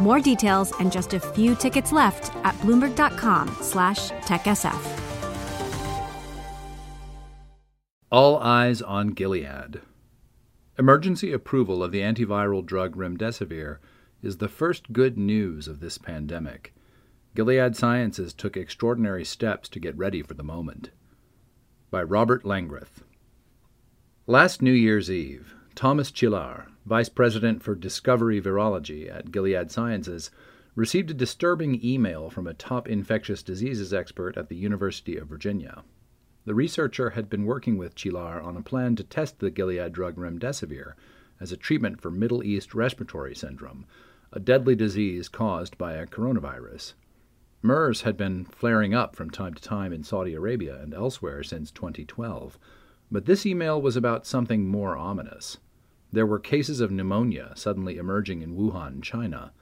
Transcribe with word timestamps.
More 0.00 0.20
details 0.20 0.72
and 0.80 0.92
just 0.92 1.14
a 1.14 1.20
few 1.20 1.54
tickets 1.54 1.92
left 1.92 2.34
at 2.44 2.54
bloomberg.com/techsf. 2.56 5.00
All 8.10 8.38
eyes 8.38 8.82
on 8.82 9.08
Gilead. 9.08 9.80
Emergency 10.78 11.32
approval 11.32 11.82
of 11.82 11.92
the 11.92 12.00
antiviral 12.00 12.64
drug 12.64 12.96
remdesivir 12.96 13.78
is 14.22 14.38
the 14.38 14.48
first 14.48 14.92
good 14.92 15.18
news 15.18 15.68
of 15.68 15.80
this 15.80 15.98
pandemic. 15.98 16.72
Gilead 17.34 17.74
Sciences 17.74 18.32
took 18.32 18.56
extraordinary 18.56 19.24
steps 19.24 19.68
to 19.68 19.80
get 19.80 19.96
ready 19.96 20.22
for 20.22 20.34
the 20.34 20.44
moment. 20.44 20.90
By 21.90 22.02
Robert 22.02 22.44
Langreth. 22.44 23.02
Last 24.26 24.62
New 24.62 24.72
Year's 24.72 25.10
Eve, 25.10 25.54
Thomas 25.74 26.10
Cihlar, 26.10 26.66
Vice 26.86 27.08
President 27.08 27.62
for 27.62 27.74
Discovery 27.74 28.42
Virology 28.42 29.10
at 29.10 29.32
Gilead 29.32 29.70
Sciences, 29.70 30.30
received 30.74 31.10
a 31.10 31.14
disturbing 31.14 31.82
email 31.82 32.28
from 32.28 32.46
a 32.46 32.52
top 32.52 32.86
infectious 32.86 33.42
diseases 33.42 33.94
expert 33.94 34.36
at 34.36 34.50
the 34.50 34.56
University 34.56 35.16
of 35.16 35.28
Virginia. 35.28 35.82
The 36.44 36.54
researcher 36.54 37.10
had 37.10 37.30
been 37.30 37.46
working 37.46 37.78
with 37.78 37.94
Cihlar 37.94 38.44
on 38.44 38.58
a 38.58 38.62
plan 38.62 38.96
to 38.96 39.04
test 39.04 39.38
the 39.38 39.50
Gilead 39.50 39.94
drug 39.94 40.16
remdesivir 40.16 40.92
as 41.40 41.52
a 41.52 41.56
treatment 41.56 42.02
for 42.02 42.10
Middle 42.10 42.44
East 42.44 42.74
respiratory 42.74 43.34
syndrome, 43.34 43.86
a 44.30 44.38
deadly 44.38 44.74
disease 44.74 45.28
caused 45.30 45.78
by 45.78 45.94
a 45.94 46.06
coronavirus. 46.06 46.92
MERS 47.62 48.02
had 48.02 48.18
been 48.18 48.44
flaring 48.44 48.92
up 48.92 49.16
from 49.16 49.30
time 49.30 49.54
to 49.54 49.62
time 49.62 49.90
in 49.90 50.02
Saudi 50.02 50.34
Arabia 50.34 50.78
and 50.82 50.92
elsewhere 50.92 51.42
since 51.42 51.70
2012, 51.70 52.58
but 53.10 53.24
this 53.24 53.46
email 53.46 53.80
was 53.80 53.96
about 53.96 54.26
something 54.26 54.68
more 54.68 54.98
ominous. 54.98 55.56
There 56.14 56.26
were 56.26 56.38
cases 56.38 56.80
of 56.80 56.92
pneumonia 56.92 57.52
suddenly 57.56 57.96
emerging 57.96 58.42
in 58.42 58.54
Wuhan, 58.56 59.02
China. 59.02 59.52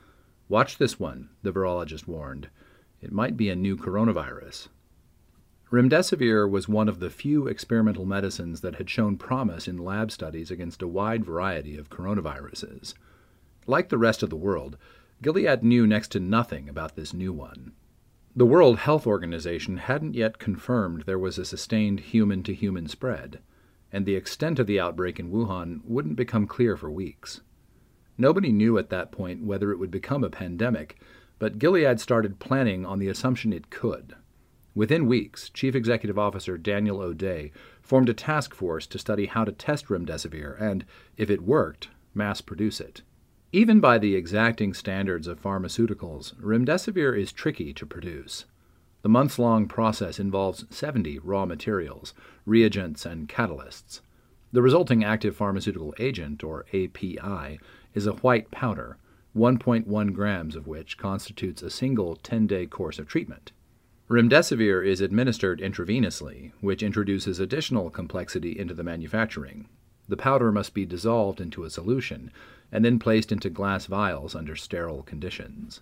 Watch 0.48 0.76
this 0.76 1.00
one, 1.00 1.30
the 1.42 1.52
virologist 1.52 2.06
warned. 2.06 2.50
It 3.00 3.10
might 3.10 3.36
be 3.38 3.48
a 3.48 3.56
new 3.56 3.76
coronavirus, 3.76 4.68
Remdesivir 5.72 6.46
was 6.50 6.68
one 6.68 6.86
of 6.86 7.00
the 7.00 7.08
few 7.08 7.46
experimental 7.46 8.04
medicines 8.04 8.60
that 8.60 8.74
had 8.74 8.90
shown 8.90 9.16
promise 9.16 9.66
in 9.66 9.78
lab 9.78 10.10
studies 10.10 10.50
against 10.50 10.82
a 10.82 10.86
wide 10.86 11.24
variety 11.24 11.78
of 11.78 11.88
coronaviruses. 11.88 12.92
Like 13.66 13.88
the 13.88 13.96
rest 13.96 14.22
of 14.22 14.28
the 14.28 14.36
world, 14.36 14.76
Gilead 15.22 15.64
knew 15.64 15.86
next 15.86 16.08
to 16.08 16.20
nothing 16.20 16.68
about 16.68 16.94
this 16.94 17.14
new 17.14 17.32
one. 17.32 17.72
The 18.36 18.44
World 18.44 18.80
Health 18.80 19.06
Organization 19.06 19.78
hadn't 19.78 20.14
yet 20.14 20.38
confirmed 20.38 21.04
there 21.06 21.18
was 21.18 21.38
a 21.38 21.44
sustained 21.46 22.00
human 22.00 22.42
to 22.42 22.54
human 22.54 22.86
spread, 22.86 23.38
and 23.92 24.06
the 24.06 24.16
extent 24.16 24.58
of 24.58 24.66
the 24.66 24.80
outbreak 24.80 25.20
in 25.20 25.30
Wuhan 25.30 25.80
wouldn't 25.84 26.16
become 26.16 26.46
clear 26.46 26.76
for 26.76 26.90
weeks. 26.90 27.42
Nobody 28.16 28.52
knew 28.52 28.78
at 28.78 28.90
that 28.90 29.12
point 29.12 29.44
whether 29.44 29.70
it 29.70 29.78
would 29.78 29.90
become 29.90 30.24
a 30.24 30.30
pandemic, 30.30 30.98
but 31.38 31.58
Gilead 31.58 32.00
started 32.00 32.38
planning 32.38 32.86
on 32.86 32.98
the 32.98 33.08
assumption 33.08 33.52
it 33.52 33.70
could. 33.70 34.14
Within 34.74 35.06
weeks, 35.06 35.50
Chief 35.50 35.74
Executive 35.74 36.18
Officer 36.18 36.56
Daniel 36.56 37.00
O'Day 37.00 37.52
formed 37.82 38.08
a 38.08 38.14
task 38.14 38.54
force 38.54 38.86
to 38.86 38.98
study 38.98 39.26
how 39.26 39.44
to 39.44 39.52
test 39.52 39.86
remdesivir 39.88 40.58
and, 40.60 40.86
if 41.16 41.28
it 41.28 41.42
worked, 41.42 41.88
mass 42.14 42.40
produce 42.40 42.80
it. 42.80 43.02
Even 43.52 43.80
by 43.80 43.98
the 43.98 44.14
exacting 44.14 44.72
standards 44.72 45.26
of 45.26 45.42
pharmaceuticals, 45.42 46.34
remdesivir 46.40 47.18
is 47.18 47.32
tricky 47.32 47.74
to 47.74 47.84
produce. 47.84 48.46
The 49.02 49.08
months 49.08 49.36
long 49.36 49.66
process 49.66 50.20
involves 50.20 50.64
70 50.70 51.18
raw 51.18 51.44
materials, 51.44 52.14
reagents, 52.46 53.04
and 53.04 53.28
catalysts. 53.28 54.00
The 54.52 54.62
resulting 54.62 55.02
active 55.02 55.34
pharmaceutical 55.34 55.92
agent, 55.98 56.44
or 56.44 56.66
API, 56.72 57.58
is 57.94 58.06
a 58.06 58.12
white 58.12 58.50
powder, 58.52 58.98
1.1 59.36 60.12
grams 60.12 60.54
of 60.54 60.68
which 60.68 60.98
constitutes 60.98 61.62
a 61.62 61.70
single 61.70 62.16
10 62.16 62.46
day 62.46 62.66
course 62.66 62.98
of 63.00 63.08
treatment. 63.08 63.50
Remdesivir 64.08 64.86
is 64.86 65.00
administered 65.00 65.60
intravenously, 65.60 66.52
which 66.60 66.82
introduces 66.82 67.40
additional 67.40 67.90
complexity 67.90 68.56
into 68.56 68.74
the 68.74 68.84
manufacturing. 68.84 69.68
The 70.06 70.16
powder 70.16 70.52
must 70.52 70.74
be 70.74 70.84
dissolved 70.84 71.40
into 71.40 71.64
a 71.64 71.70
solution 71.70 72.30
and 72.70 72.84
then 72.84 72.98
placed 72.98 73.32
into 73.32 73.50
glass 73.50 73.86
vials 73.86 74.34
under 74.34 74.54
sterile 74.54 75.02
conditions. 75.02 75.80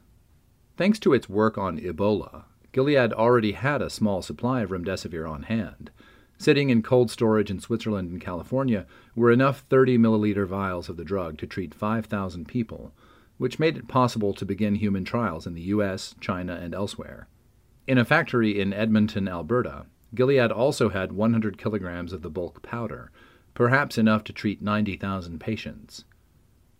Thanks 0.76 0.98
to 1.00 1.12
its 1.12 1.28
work 1.28 1.58
on 1.58 1.78
Ebola, 1.80 2.44
Gilead 2.72 3.12
already 3.12 3.52
had 3.52 3.82
a 3.82 3.90
small 3.90 4.22
supply 4.22 4.60
of 4.60 4.70
remdesivir 4.70 5.28
on 5.28 5.44
hand. 5.44 5.90
Sitting 6.38 6.70
in 6.70 6.82
cold 6.82 7.10
storage 7.10 7.50
in 7.50 7.60
Switzerland 7.60 8.10
and 8.10 8.20
California 8.20 8.86
were 9.14 9.30
enough 9.30 9.64
30 9.68 9.98
milliliter 9.98 10.46
vials 10.46 10.88
of 10.88 10.96
the 10.96 11.04
drug 11.04 11.36
to 11.38 11.46
treat 11.46 11.74
5,000 11.74 12.46
people, 12.46 12.92
which 13.38 13.58
made 13.58 13.76
it 13.76 13.88
possible 13.88 14.32
to 14.34 14.46
begin 14.46 14.76
human 14.76 15.04
trials 15.04 15.46
in 15.46 15.54
the 15.54 15.62
US, 15.62 16.14
China, 16.20 16.54
and 16.54 16.74
elsewhere. 16.74 17.28
In 17.86 17.98
a 17.98 18.04
factory 18.04 18.60
in 18.60 18.72
Edmonton, 18.72 19.28
Alberta, 19.28 19.86
Gilead 20.14 20.50
also 20.50 20.88
had 20.88 21.12
100 21.12 21.58
kilograms 21.58 22.12
of 22.12 22.22
the 22.22 22.30
bulk 22.30 22.62
powder, 22.62 23.10
perhaps 23.52 23.98
enough 23.98 24.24
to 24.24 24.32
treat 24.32 24.62
90,000 24.62 25.40
patients. 25.40 26.04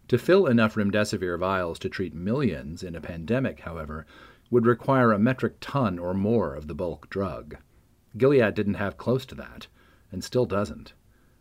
To 0.09 0.19
fill 0.19 0.47
enough 0.47 0.75
remdesivir 0.75 1.39
vials 1.39 1.79
to 1.81 1.89
treat 1.89 2.15
millions 2.15 2.83
in 2.83 2.97
a 2.97 3.01
pandemic, 3.01 3.61
however, 3.61 4.07
would 4.51 4.67
require 4.67 5.13
a 5.13 5.19
metric 5.19 5.55
ton 5.61 5.99
or 5.99 6.13
more 6.13 6.55
of 6.55 6.67
the 6.67 6.75
bulk 6.75 7.09
drug. 7.09 7.57
Gilead 8.17 8.55
didn't 8.55 8.75
have 8.75 8.99
close 8.99 9.25
to 9.27 9.35
that, 9.37 9.69
and 10.11 10.25
still 10.25 10.47
doesn't. 10.47 10.93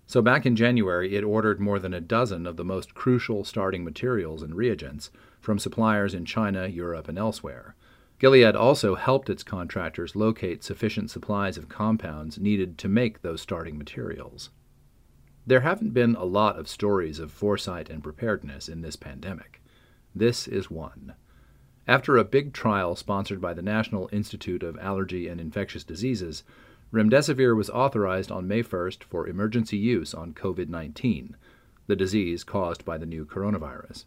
So 0.06 0.22
back 0.22 0.46
in 0.46 0.56
January, 0.56 1.16
it 1.16 1.24
ordered 1.24 1.60
more 1.60 1.80
than 1.80 1.94
a 1.94 2.02
dozen 2.02 2.48
of 2.48 2.58
the 2.58 2.66
most 2.66 2.94
crucial 2.96 3.44
starting 3.44 3.84
materials 3.84 4.42
and 4.42 4.56
reagents 4.56 5.12
from 5.40 5.60
suppliers 5.60 6.14
in 6.14 6.26
China, 6.26 6.68
Europe, 6.68 7.08
and 7.08 7.18
elsewhere. 7.18 7.76
Gilead 8.20 8.56
also 8.56 8.96
helped 8.96 9.30
its 9.30 9.44
contractors 9.44 10.16
locate 10.16 10.64
sufficient 10.64 11.10
supplies 11.10 11.58
of 11.58 11.70
compounds 11.70 12.38
needed 12.38 12.78
to 12.80 12.90
make 12.90 13.22
those 13.22 13.42
starting 13.42 13.78
materials. 13.78 14.50
There 15.48 15.62
haven't 15.62 15.94
been 15.94 16.16
a 16.16 16.26
lot 16.26 16.60
of 16.60 16.68
stories 16.68 17.20
of 17.20 17.32
foresight 17.32 17.90
and 17.90 18.04
preparedness 18.04 18.68
in 18.68 18.82
this 18.82 18.96
pandemic. 18.96 19.62
This 20.14 20.48
is 20.48 20.70
one. 20.70 21.14
After 21.90 22.18
a 22.18 22.24
big 22.24 22.54
trial 22.54 22.96
sponsored 22.96 23.42
by 23.42 23.56
the 23.56 23.64
National 23.64 24.12
Institute 24.12 24.62
of 24.62 24.78
Allergy 24.78 25.28
and 25.28 25.42
Infectious 25.42 25.84
Diseases, 25.84 26.44
remdesivir 26.94 27.56
was 27.56 27.72
authorized 27.72 28.32
on 28.32 28.48
May 28.48 28.62
1st 28.62 29.04
for 29.04 29.28
emergency 29.28 29.76
use 29.76 30.14
on 30.14 30.36
COVID 30.36 30.70
19, 30.70 31.36
the 31.88 31.96
disease 31.96 32.44
caused 32.44 32.86
by 32.86 33.00
the 33.00 33.08
new 33.08 33.26
coronavirus. 33.26 34.06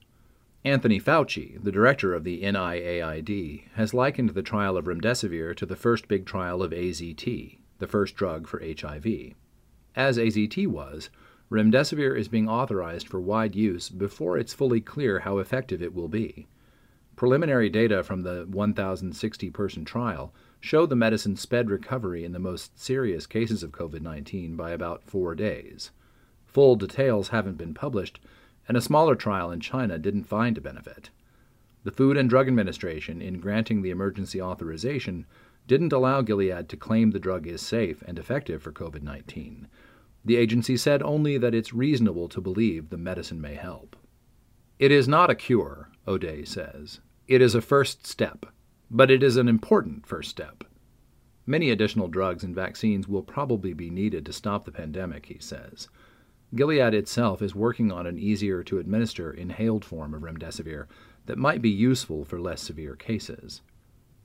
Anthony 0.64 1.00
Fauci, 1.00 1.60
the 1.60 1.72
director 1.72 2.14
of 2.14 2.22
the 2.22 2.42
NIAID, 2.42 3.64
has 3.74 3.92
likened 3.92 4.30
the 4.30 4.42
trial 4.42 4.76
of 4.76 4.84
remdesivir 4.84 5.52
to 5.56 5.66
the 5.66 5.74
first 5.74 6.06
big 6.06 6.24
trial 6.24 6.62
of 6.62 6.70
AZT, 6.70 7.58
the 7.80 7.88
first 7.88 8.14
drug 8.14 8.46
for 8.46 8.62
HIV. 8.62 9.34
As 9.96 10.18
AZT 10.18 10.68
was, 10.68 11.10
remdesivir 11.50 12.16
is 12.16 12.28
being 12.28 12.48
authorized 12.48 13.08
for 13.08 13.20
wide 13.20 13.56
use 13.56 13.88
before 13.88 14.38
it's 14.38 14.54
fully 14.54 14.80
clear 14.80 15.18
how 15.18 15.38
effective 15.38 15.82
it 15.82 15.92
will 15.92 16.06
be. 16.06 16.46
Preliminary 17.22 17.70
data 17.70 18.02
from 18.02 18.22
the 18.22 18.48
1,060 18.50 19.50
person 19.50 19.84
trial 19.84 20.34
show 20.58 20.86
the 20.86 20.96
medicine 20.96 21.36
sped 21.36 21.70
recovery 21.70 22.24
in 22.24 22.32
the 22.32 22.40
most 22.40 22.76
serious 22.76 23.28
cases 23.28 23.62
of 23.62 23.70
COVID 23.70 24.00
19 24.00 24.56
by 24.56 24.72
about 24.72 25.04
four 25.04 25.36
days. 25.36 25.92
Full 26.46 26.74
details 26.74 27.28
haven't 27.28 27.58
been 27.58 27.74
published, 27.74 28.18
and 28.66 28.76
a 28.76 28.80
smaller 28.80 29.14
trial 29.14 29.52
in 29.52 29.60
China 29.60 30.00
didn't 30.00 30.24
find 30.24 30.58
a 30.58 30.60
benefit. 30.60 31.10
The 31.84 31.92
Food 31.92 32.16
and 32.16 32.28
Drug 32.28 32.48
Administration, 32.48 33.22
in 33.22 33.38
granting 33.38 33.82
the 33.82 33.90
emergency 33.90 34.42
authorization, 34.42 35.24
didn't 35.68 35.92
allow 35.92 36.22
Gilead 36.22 36.68
to 36.70 36.76
claim 36.76 37.12
the 37.12 37.20
drug 37.20 37.46
is 37.46 37.62
safe 37.62 38.02
and 38.02 38.18
effective 38.18 38.64
for 38.64 38.72
COVID 38.72 39.02
19. 39.02 39.68
The 40.24 40.34
agency 40.34 40.76
said 40.76 41.04
only 41.04 41.38
that 41.38 41.54
it's 41.54 41.72
reasonable 41.72 42.28
to 42.30 42.40
believe 42.40 42.90
the 42.90 42.98
medicine 42.98 43.40
may 43.40 43.54
help. 43.54 43.94
It 44.80 44.90
is 44.90 45.06
not 45.06 45.30
a 45.30 45.36
cure, 45.36 45.88
O'Day 46.08 46.44
says. 46.44 46.98
It 47.28 47.40
is 47.40 47.54
a 47.54 47.62
first 47.62 48.04
step, 48.04 48.46
but 48.90 49.10
it 49.10 49.22
is 49.22 49.36
an 49.36 49.48
important 49.48 50.06
first 50.06 50.30
step. 50.30 50.64
Many 51.46 51.70
additional 51.70 52.08
drugs 52.08 52.42
and 52.42 52.54
vaccines 52.54 53.06
will 53.06 53.22
probably 53.22 53.72
be 53.72 53.90
needed 53.90 54.26
to 54.26 54.32
stop 54.32 54.64
the 54.64 54.72
pandemic, 54.72 55.26
he 55.26 55.38
says. 55.38 55.88
Gilead 56.54 56.94
itself 56.94 57.40
is 57.40 57.54
working 57.54 57.92
on 57.92 58.06
an 58.06 58.18
easier 58.18 58.64
to 58.64 58.78
administer 58.78 59.32
inhaled 59.32 59.84
form 59.84 60.14
of 60.14 60.22
remdesivir 60.22 60.86
that 61.26 61.38
might 61.38 61.62
be 61.62 61.70
useful 61.70 62.24
for 62.24 62.40
less 62.40 62.60
severe 62.60 62.96
cases. 62.96 63.62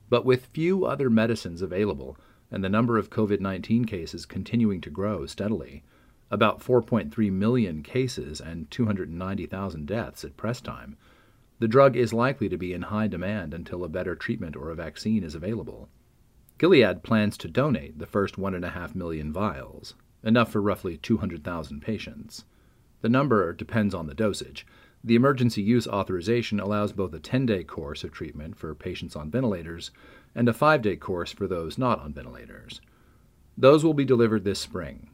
But 0.08 0.24
with 0.24 0.46
few 0.46 0.84
other 0.84 1.08
medicines 1.08 1.62
available 1.62 2.18
and 2.50 2.64
the 2.64 2.68
number 2.68 2.98
of 2.98 3.10
COVID 3.10 3.40
19 3.40 3.84
cases 3.84 4.26
continuing 4.26 4.80
to 4.80 4.90
grow 4.90 5.24
steadily, 5.24 5.84
about 6.32 6.60
4.3 6.60 7.30
million 7.30 7.82
cases 7.82 8.40
and 8.40 8.70
290,000 8.70 9.86
deaths 9.86 10.24
at 10.24 10.36
press 10.36 10.60
time, 10.60 10.96
the 11.58 11.68
drug 11.68 11.96
is 11.96 12.12
likely 12.12 12.48
to 12.48 12.56
be 12.56 12.72
in 12.72 12.82
high 12.82 13.08
demand 13.08 13.52
until 13.52 13.84
a 13.84 13.88
better 13.88 14.14
treatment 14.14 14.54
or 14.54 14.70
a 14.70 14.76
vaccine 14.76 15.24
is 15.24 15.34
available. 15.34 15.88
Gilead 16.58 17.02
plans 17.02 17.36
to 17.38 17.48
donate 17.48 17.98
the 17.98 18.06
first 18.06 18.36
1.5 18.36 18.94
million 18.94 19.32
vials, 19.32 19.94
enough 20.22 20.52
for 20.52 20.60
roughly 20.60 20.96
200,000 20.96 21.80
patients. 21.80 22.44
The 23.00 23.08
number 23.08 23.52
depends 23.52 23.94
on 23.94 24.06
the 24.06 24.14
dosage. 24.14 24.66
The 25.04 25.14
emergency 25.14 25.62
use 25.62 25.86
authorization 25.86 26.58
allows 26.58 26.92
both 26.92 27.14
a 27.14 27.20
10 27.20 27.46
day 27.46 27.62
course 27.62 28.02
of 28.02 28.12
treatment 28.12 28.56
for 28.56 28.74
patients 28.74 29.14
on 29.14 29.30
ventilators 29.30 29.92
and 30.34 30.48
a 30.48 30.52
5 30.52 30.82
day 30.82 30.96
course 30.96 31.32
for 31.32 31.46
those 31.46 31.78
not 31.78 32.00
on 32.00 32.12
ventilators. 32.12 32.80
Those 33.56 33.84
will 33.84 33.94
be 33.94 34.04
delivered 34.04 34.44
this 34.44 34.60
spring. 34.60 35.10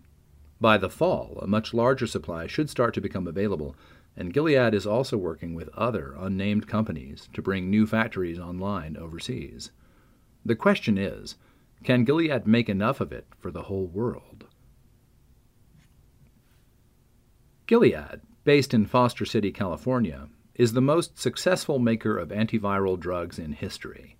By 0.61 0.79
the 0.79 0.88
fall, 0.88 1.38
a 1.43 1.47
much 1.47 1.75
larger 1.75 2.06
supply 2.06 2.47
should 2.47 2.70
start 2.70 2.94
to 2.94 3.00
become 3.00 3.26
available, 3.26 3.76
and 4.16 4.32
Gilead 4.32 4.75
is 4.75 4.87
also 4.87 5.16
working 5.16 5.55
with 5.55 5.69
other 5.70 6.14
unnamed 6.19 6.69
companies 6.69 7.28
to 7.32 7.43
bring 7.43 7.69
new 7.69 7.87
factories 7.87 8.38
online 8.38 8.96
overseas. 8.96 9.70
The 10.44 10.56
question 10.56 10.99
is 10.99 11.37
can 11.82 12.05
Gilead 12.05 12.46
make 12.46 12.69
enough 12.69 13.00
of 13.00 13.12
it 13.12 13.26
for 13.38 13.50
the 13.50 13.62
whole 13.62 13.87
world? 13.87 14.46
Gilead, 17.66 18.20
based 18.44 18.72
in 18.72 18.87
Foster 18.87 19.25
City, 19.25 19.50
California, 19.50 20.28
is 20.55 20.72
the 20.72 20.81
most 20.81 21.19
successful 21.19 21.78
maker 21.78 22.16
of 22.19 22.28
antiviral 22.28 22.99
drugs 22.99 23.38
in 23.38 23.52
history. 23.52 24.16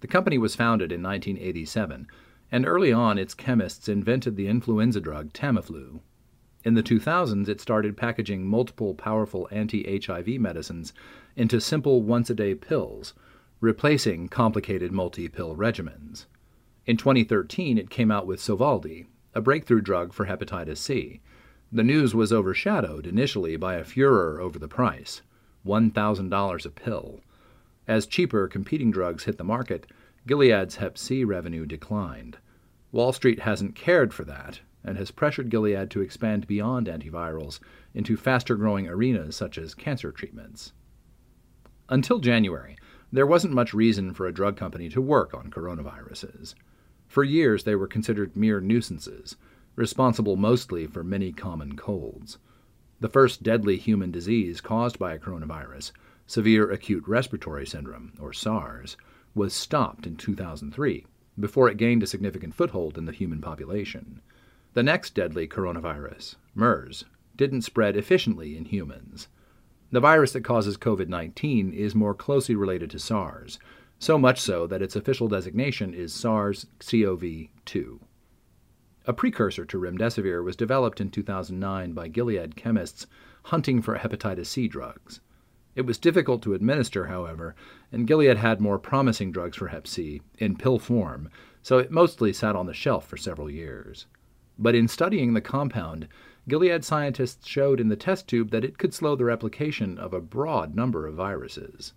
The 0.00 0.06
company 0.06 0.38
was 0.38 0.56
founded 0.56 0.92
in 0.92 1.02
1987, 1.02 2.06
and 2.52 2.66
early 2.66 2.92
on 2.92 3.18
its 3.18 3.34
chemists 3.34 3.88
invented 3.88 4.36
the 4.36 4.46
influenza 4.48 5.00
drug 5.00 5.32
Tamiflu. 5.32 6.00
In 6.62 6.74
the 6.74 6.82
2000s, 6.82 7.48
it 7.48 7.60
started 7.60 7.96
packaging 7.96 8.46
multiple 8.46 8.94
powerful 8.94 9.48
anti 9.50 9.98
HIV 9.98 10.40
medicines 10.40 10.92
into 11.34 11.58
simple 11.58 12.02
once 12.02 12.28
a 12.28 12.34
day 12.34 12.54
pills 12.54 13.14
replacing 13.60 14.28
complicated 14.28 14.92
multi 14.92 15.28
pill 15.28 15.56
regimens. 15.56 16.26
In 16.84 16.96
2013, 16.96 17.78
it 17.78 17.88
came 17.88 18.10
out 18.10 18.26
with 18.26 18.40
Sovaldi, 18.40 19.06
a 19.34 19.40
breakthrough 19.40 19.80
drug 19.80 20.12
for 20.12 20.26
hepatitis 20.26 20.78
C. 20.78 21.20
The 21.72 21.84
news 21.84 22.14
was 22.14 22.32
overshadowed 22.32 23.06
initially 23.06 23.56
by 23.56 23.76
a 23.76 23.84
furor 23.84 24.40
over 24.40 24.58
the 24.58 24.68
price 24.68 25.22
$1,000 25.66 26.66
a 26.66 26.70
pill. 26.70 27.20
As 27.86 28.06
cheaper 28.06 28.48
competing 28.48 28.90
drugs 28.90 29.24
hit 29.24 29.38
the 29.38 29.44
market, 29.44 29.86
Gilead's 30.26 30.76
Hep 30.76 30.98
C 30.98 31.24
revenue 31.24 31.64
declined. 31.64 32.38
Wall 32.92 33.12
Street 33.12 33.40
hasn't 33.40 33.74
cared 33.74 34.12
for 34.12 34.24
that 34.24 34.60
and 34.84 34.96
has 34.96 35.10
pressured 35.10 35.50
Gilead 35.50 35.90
to 35.90 36.00
expand 36.00 36.46
beyond 36.46 36.86
antivirals 36.86 37.60
into 37.94 38.16
faster 38.16 38.56
growing 38.56 38.88
arenas 38.88 39.36
such 39.36 39.58
as 39.58 39.74
cancer 39.74 40.10
treatments. 40.10 40.72
Until 41.88 42.18
January, 42.18 42.76
there 43.12 43.26
wasn't 43.26 43.52
much 43.52 43.74
reason 43.74 44.14
for 44.14 44.26
a 44.26 44.32
drug 44.32 44.56
company 44.56 44.88
to 44.90 45.00
work 45.00 45.34
on 45.34 45.50
coronaviruses. 45.50 46.54
For 47.08 47.24
years, 47.24 47.64
they 47.64 47.74
were 47.74 47.88
considered 47.88 48.36
mere 48.36 48.60
nuisances, 48.60 49.36
responsible 49.74 50.36
mostly 50.36 50.86
for 50.86 51.02
many 51.02 51.32
common 51.32 51.76
colds. 51.76 52.38
The 53.00 53.08
first 53.08 53.42
deadly 53.42 53.76
human 53.76 54.10
disease 54.10 54.60
caused 54.60 54.98
by 54.98 55.14
a 55.14 55.18
coronavirus, 55.18 55.92
severe 56.26 56.70
acute 56.70 57.08
respiratory 57.08 57.66
syndrome, 57.66 58.12
or 58.20 58.32
SARS, 58.32 58.96
was 59.34 59.52
stopped 59.52 60.06
in 60.06 60.16
2003 60.16 61.06
before 61.38 61.68
it 61.68 61.76
gained 61.76 62.02
a 62.02 62.06
significant 62.06 62.54
foothold 62.54 62.98
in 62.98 63.06
the 63.06 63.12
human 63.12 63.40
population. 63.40 64.20
The 64.72 64.82
next 64.84 65.16
deadly 65.16 65.48
coronavirus, 65.48 66.36
MERS, 66.54 67.04
didn't 67.36 67.62
spread 67.62 67.96
efficiently 67.96 68.56
in 68.56 68.66
humans. 68.66 69.26
The 69.90 69.98
virus 69.98 70.32
that 70.34 70.44
causes 70.44 70.76
COVID 70.76 71.08
19 71.08 71.72
is 71.72 71.96
more 71.96 72.14
closely 72.14 72.54
related 72.54 72.88
to 72.90 73.00
SARS, 73.00 73.58
so 73.98 74.16
much 74.16 74.40
so 74.40 74.68
that 74.68 74.80
its 74.80 74.94
official 74.94 75.26
designation 75.26 75.92
is 75.92 76.14
SARS 76.14 76.66
CoV 76.78 77.48
2. 77.64 78.00
A 79.06 79.12
precursor 79.12 79.64
to 79.64 79.80
remdesivir 79.80 80.44
was 80.44 80.54
developed 80.54 81.00
in 81.00 81.10
2009 81.10 81.92
by 81.92 82.06
Gilead 82.06 82.54
chemists 82.54 83.08
hunting 83.46 83.82
for 83.82 83.98
hepatitis 83.98 84.46
C 84.46 84.68
drugs. 84.68 85.20
It 85.74 85.82
was 85.82 85.98
difficult 85.98 86.42
to 86.42 86.54
administer, 86.54 87.06
however, 87.06 87.56
and 87.90 88.06
Gilead 88.06 88.36
had 88.36 88.60
more 88.60 88.78
promising 88.78 89.32
drugs 89.32 89.56
for 89.56 89.68
hep 89.68 89.88
C, 89.88 90.22
in 90.38 90.56
pill 90.56 90.78
form, 90.78 91.28
so 91.60 91.78
it 91.78 91.90
mostly 91.90 92.32
sat 92.32 92.54
on 92.54 92.66
the 92.66 92.72
shelf 92.72 93.08
for 93.08 93.16
several 93.16 93.50
years. 93.50 94.06
But 94.62 94.74
in 94.74 94.88
studying 94.88 95.32
the 95.32 95.40
compound, 95.40 96.06
Gilead 96.46 96.84
scientists 96.84 97.48
showed 97.48 97.80
in 97.80 97.88
the 97.88 97.96
test 97.96 98.28
tube 98.28 98.50
that 98.50 98.64
it 98.64 98.76
could 98.76 98.92
slow 98.92 99.16
the 99.16 99.24
replication 99.24 99.96
of 99.96 100.12
a 100.12 100.20
broad 100.20 100.76
number 100.76 101.06
of 101.06 101.14
viruses. 101.14 101.94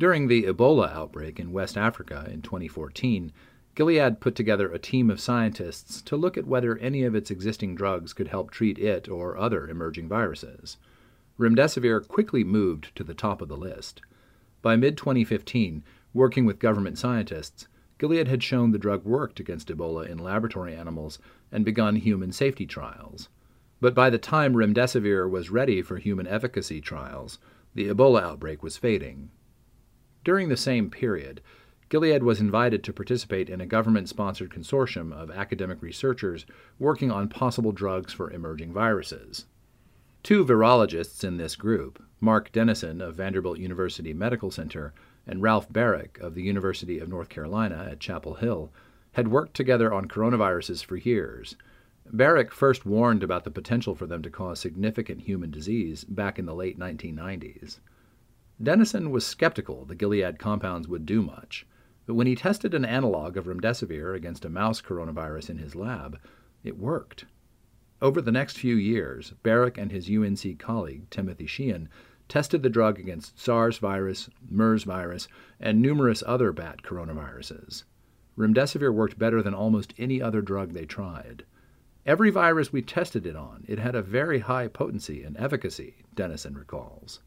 During 0.00 0.26
the 0.26 0.42
Ebola 0.42 0.92
outbreak 0.92 1.38
in 1.38 1.52
West 1.52 1.76
Africa 1.76 2.28
in 2.28 2.42
2014, 2.42 3.32
Gilead 3.76 4.18
put 4.18 4.34
together 4.34 4.72
a 4.72 4.80
team 4.80 5.10
of 5.10 5.20
scientists 5.20 6.02
to 6.02 6.16
look 6.16 6.36
at 6.36 6.48
whether 6.48 6.76
any 6.78 7.04
of 7.04 7.14
its 7.14 7.30
existing 7.30 7.76
drugs 7.76 8.12
could 8.12 8.28
help 8.28 8.50
treat 8.50 8.76
it 8.76 9.08
or 9.08 9.38
other 9.38 9.68
emerging 9.68 10.08
viruses. 10.08 10.76
Remdesivir 11.38 12.06
quickly 12.08 12.42
moved 12.42 12.94
to 12.96 13.04
the 13.04 13.14
top 13.14 13.40
of 13.40 13.46
the 13.46 13.56
list. 13.56 14.02
By 14.60 14.74
mid 14.74 14.96
2015, 14.96 15.84
working 16.12 16.44
with 16.44 16.58
government 16.58 16.98
scientists, 16.98 17.68
Gilead 17.98 18.28
had 18.28 18.42
shown 18.42 18.70
the 18.70 18.78
drug 18.78 19.04
worked 19.04 19.40
against 19.40 19.68
Ebola 19.68 20.08
in 20.08 20.18
laboratory 20.18 20.74
animals 20.74 21.18
and 21.50 21.64
begun 21.64 21.96
human 21.96 22.32
safety 22.32 22.64
trials. 22.64 23.28
But 23.80 23.94
by 23.94 24.08
the 24.10 24.18
time 24.18 24.54
remdesivir 24.54 25.28
was 25.28 25.50
ready 25.50 25.82
for 25.82 25.98
human 25.98 26.26
efficacy 26.26 26.80
trials, 26.80 27.38
the 27.74 27.88
Ebola 27.88 28.22
outbreak 28.22 28.62
was 28.62 28.76
fading. 28.76 29.30
During 30.24 30.48
the 30.48 30.56
same 30.56 30.90
period, 30.90 31.40
Gilead 31.88 32.22
was 32.22 32.40
invited 32.40 32.84
to 32.84 32.92
participate 32.92 33.48
in 33.48 33.60
a 33.60 33.66
government 33.66 34.08
sponsored 34.08 34.50
consortium 34.50 35.12
of 35.12 35.30
academic 35.30 35.80
researchers 35.80 36.44
working 36.78 37.10
on 37.10 37.28
possible 37.28 37.72
drugs 37.72 38.12
for 38.12 38.30
emerging 38.30 38.72
viruses. 38.72 39.46
Two 40.22 40.44
virologists 40.44 41.24
in 41.24 41.36
this 41.36 41.56
group, 41.56 42.02
Mark 42.20 42.52
Denison 42.52 43.00
of 43.00 43.14
Vanderbilt 43.14 43.58
University 43.58 44.12
Medical 44.12 44.50
Center 44.50 44.92
and 45.28 45.42
Ralph 45.42 45.68
Baric 45.68 46.18
of 46.18 46.34
the 46.34 46.42
University 46.42 46.98
of 46.98 47.08
North 47.08 47.28
Carolina 47.28 47.86
at 47.90 48.00
Chapel 48.00 48.34
Hill, 48.34 48.72
had 49.12 49.28
worked 49.28 49.54
together 49.54 49.92
on 49.92 50.08
coronaviruses 50.08 50.82
for 50.84 50.96
years. 50.96 51.56
Baric 52.10 52.50
first 52.50 52.86
warned 52.86 53.22
about 53.22 53.44
the 53.44 53.50
potential 53.50 53.94
for 53.94 54.06
them 54.06 54.22
to 54.22 54.30
cause 54.30 54.58
significant 54.58 55.20
human 55.20 55.50
disease 55.50 56.04
back 56.04 56.38
in 56.38 56.46
the 56.46 56.54
late 56.54 56.78
1990s. 56.78 57.78
Denison 58.60 59.10
was 59.10 59.26
skeptical 59.26 59.84
the 59.84 59.94
Gilead 59.94 60.38
compounds 60.38 60.88
would 60.88 61.04
do 61.04 61.22
much, 61.22 61.66
but 62.06 62.14
when 62.14 62.26
he 62.26 62.34
tested 62.34 62.72
an 62.72 62.86
analog 62.86 63.36
of 63.36 63.44
remdesivir 63.44 64.16
against 64.16 64.44
a 64.44 64.48
mouse 64.48 64.80
coronavirus 64.80 65.50
in 65.50 65.58
his 65.58 65.76
lab, 65.76 66.18
it 66.64 66.78
worked. 66.78 67.26
Over 68.00 68.22
the 68.22 68.32
next 68.32 68.58
few 68.58 68.76
years, 68.76 69.34
Baric 69.44 69.76
and 69.76 69.92
his 69.92 70.08
UNC 70.08 70.58
colleague, 70.58 71.10
Timothy 71.10 71.46
Sheahan, 71.46 71.88
tested 72.28 72.62
the 72.62 72.70
drug 72.70 72.98
against 72.98 73.38
SARS 73.38 73.78
virus, 73.78 74.28
MERS 74.50 74.84
virus, 74.84 75.28
and 75.58 75.80
numerous 75.80 76.22
other 76.26 76.52
bat 76.52 76.82
coronaviruses. 76.82 77.84
Remdesivir 78.36 78.92
worked 78.92 79.18
better 79.18 79.42
than 79.42 79.54
almost 79.54 79.94
any 79.98 80.22
other 80.22 80.42
drug 80.42 80.72
they 80.72 80.84
tried. 80.84 81.44
Every 82.06 82.30
virus 82.30 82.72
we 82.72 82.82
tested 82.82 83.26
it 83.26 83.36
on, 83.36 83.64
it 83.66 83.78
had 83.78 83.94
a 83.94 84.02
very 84.02 84.38
high 84.38 84.68
potency 84.68 85.22
and 85.22 85.36
efficacy, 85.36 85.96
Denison 86.14 86.56
recalls. 86.56 87.20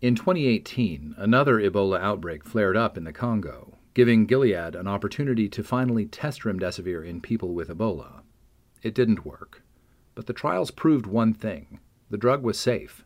In 0.00 0.14
2018, 0.14 1.14
another 1.16 1.56
Ebola 1.58 2.00
outbreak 2.00 2.44
flared 2.44 2.76
up 2.76 2.96
in 2.96 3.04
the 3.04 3.12
Congo, 3.12 3.78
giving 3.94 4.26
Gilead 4.26 4.74
an 4.74 4.86
opportunity 4.86 5.48
to 5.48 5.62
finally 5.62 6.06
test 6.06 6.42
remdesivir 6.42 7.06
in 7.06 7.20
people 7.20 7.54
with 7.54 7.68
Ebola. 7.68 8.22
It 8.82 8.94
didn't 8.94 9.26
work. 9.26 9.62
But 10.14 10.26
the 10.26 10.32
trials 10.32 10.70
proved 10.70 11.06
one 11.06 11.34
thing 11.34 11.80
the 12.10 12.18
drug 12.18 12.42
was 12.42 12.58
safe 12.58 13.04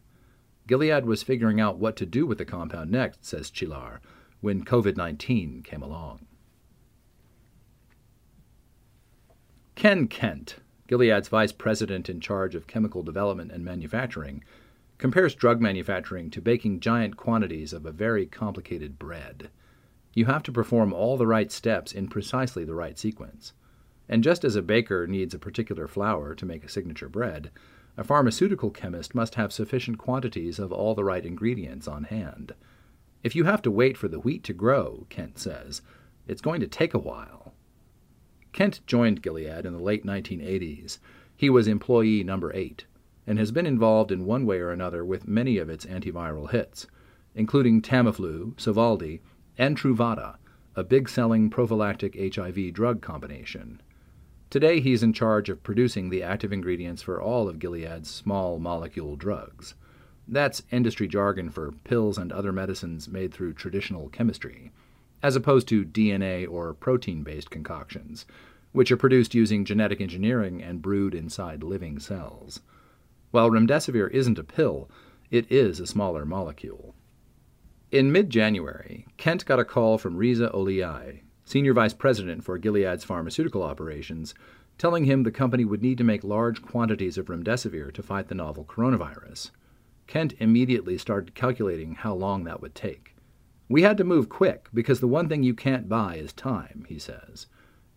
Gilead 0.66 1.04
was 1.04 1.22
figuring 1.22 1.60
out 1.60 1.78
what 1.78 1.96
to 1.96 2.06
do 2.06 2.26
with 2.26 2.38
the 2.38 2.44
compound 2.44 2.90
next, 2.90 3.24
says 3.24 3.50
Cihlar, 3.50 3.98
when 4.40 4.64
COVID 4.64 4.96
19 4.96 5.62
came 5.62 5.82
along. 5.82 6.26
Ken 9.74 10.06
Kent, 10.06 10.56
Gilead's 10.88 11.28
vice 11.28 11.52
president 11.52 12.08
in 12.08 12.20
charge 12.20 12.54
of 12.54 12.66
chemical 12.66 13.02
development 13.02 13.52
and 13.52 13.64
manufacturing, 13.64 14.42
compares 14.98 15.34
drug 15.34 15.60
manufacturing 15.60 16.30
to 16.30 16.40
baking 16.40 16.80
giant 16.80 17.16
quantities 17.16 17.72
of 17.72 17.84
a 17.84 17.92
very 17.92 18.24
complicated 18.24 18.98
bread. 18.98 19.50
You 20.14 20.26
have 20.26 20.42
to 20.44 20.52
perform 20.52 20.92
all 20.92 21.16
the 21.16 21.26
right 21.26 21.50
steps 21.50 21.92
in 21.92 22.08
precisely 22.08 22.64
the 22.64 22.74
right 22.74 22.98
sequence. 22.98 23.52
And 24.08 24.22
just 24.22 24.44
as 24.44 24.54
a 24.54 24.62
baker 24.62 25.06
needs 25.06 25.34
a 25.34 25.38
particular 25.38 25.88
flour 25.88 26.34
to 26.34 26.46
make 26.46 26.64
a 26.64 26.68
signature 26.68 27.08
bread, 27.08 27.50
a 27.96 28.04
pharmaceutical 28.04 28.70
chemist 28.70 29.14
must 29.14 29.36
have 29.36 29.52
sufficient 29.52 29.98
quantities 29.98 30.58
of 30.58 30.72
all 30.72 30.94
the 30.94 31.04
right 31.04 31.24
ingredients 31.24 31.86
on 31.86 32.04
hand. 32.04 32.52
If 33.22 33.36
you 33.36 33.44
have 33.44 33.62
to 33.62 33.70
wait 33.70 33.96
for 33.96 34.08
the 34.08 34.20
wheat 34.20 34.42
to 34.44 34.52
grow, 34.52 35.06
Kent 35.10 35.38
says, 35.38 35.80
it's 36.26 36.42
going 36.42 36.60
to 36.60 36.66
take 36.66 36.94
a 36.94 36.98
while. 36.98 37.54
Kent 38.52 38.80
joined 38.86 39.22
Gilead 39.22 39.64
in 39.64 39.72
the 39.72 39.82
late 39.82 40.04
1980s. 40.04 40.98
He 41.36 41.50
was 41.50 41.68
employee 41.68 42.24
number 42.24 42.52
eight 42.54 42.84
and 43.26 43.38
has 43.38 43.52
been 43.52 43.66
involved 43.66 44.12
in 44.12 44.26
one 44.26 44.44
way 44.44 44.58
or 44.58 44.70
another 44.70 45.04
with 45.04 45.26
many 45.26 45.58
of 45.58 45.70
its 45.70 45.86
antiviral 45.86 46.50
hits, 46.50 46.86
including 47.34 47.80
Tamiflu, 47.80 48.54
Sovaldi, 48.54 49.20
and 49.56 49.76
Truvada, 49.76 50.36
a 50.76 50.84
big 50.84 51.08
selling 51.08 51.48
prophylactic 51.48 52.16
HIV 52.34 52.72
drug 52.72 53.00
combination. 53.00 53.80
Today, 54.54 54.78
he's 54.78 55.02
in 55.02 55.12
charge 55.12 55.48
of 55.48 55.64
producing 55.64 56.10
the 56.10 56.22
active 56.22 56.52
ingredients 56.52 57.02
for 57.02 57.20
all 57.20 57.48
of 57.48 57.58
Gilead's 57.58 58.08
small 58.08 58.60
molecule 58.60 59.16
drugs. 59.16 59.74
That's 60.28 60.62
industry 60.70 61.08
jargon 61.08 61.50
for 61.50 61.72
pills 61.82 62.18
and 62.18 62.30
other 62.30 62.52
medicines 62.52 63.08
made 63.08 63.34
through 63.34 63.54
traditional 63.54 64.10
chemistry 64.10 64.70
as 65.24 65.34
opposed 65.34 65.66
to 65.70 65.84
DNA 65.84 66.48
or 66.48 66.72
protein 66.72 67.24
based 67.24 67.50
concoctions, 67.50 68.26
which 68.70 68.92
are 68.92 68.96
produced 68.96 69.34
using 69.34 69.64
genetic 69.64 70.00
engineering 70.00 70.62
and 70.62 70.80
brewed 70.80 71.16
inside 71.16 71.64
living 71.64 71.98
cells. 71.98 72.60
While 73.32 73.50
remdesivir 73.50 74.08
isn't 74.12 74.38
a 74.38 74.44
pill, 74.44 74.88
it 75.32 75.50
is 75.50 75.80
a 75.80 75.86
smaller 75.88 76.24
molecule. 76.24 76.94
In 77.90 78.12
mid 78.12 78.30
January, 78.30 79.04
Kent 79.16 79.46
got 79.46 79.58
a 79.58 79.64
call 79.64 79.98
from 79.98 80.16
Reza 80.16 80.48
Oliyai, 80.54 81.22
senior 81.44 81.72
vice 81.72 81.94
president 81.94 82.42
for 82.42 82.58
Gilead's 82.58 83.04
pharmaceutical 83.04 83.62
operations, 83.62 84.34
telling 84.78 85.04
him 85.04 85.22
the 85.22 85.30
company 85.30 85.64
would 85.64 85.82
need 85.82 85.98
to 85.98 86.04
make 86.04 86.24
large 86.24 86.62
quantities 86.62 87.18
of 87.18 87.26
remdesivir 87.26 87.92
to 87.92 88.02
fight 88.02 88.28
the 88.28 88.34
novel 88.34 88.64
coronavirus. 88.64 89.50
Kent 90.06 90.34
immediately 90.38 90.98
started 90.98 91.34
calculating 91.34 91.94
how 91.94 92.14
long 92.14 92.44
that 92.44 92.60
would 92.60 92.74
take. 92.74 93.14
We 93.68 93.82
had 93.82 93.96
to 93.98 94.04
move 94.04 94.28
quick 94.28 94.68
because 94.74 95.00
the 95.00 95.08
one 95.08 95.28
thing 95.28 95.42
you 95.42 95.54
can't 95.54 95.88
buy 95.88 96.16
is 96.16 96.32
time, 96.32 96.84
he 96.88 96.98
says. 96.98 97.46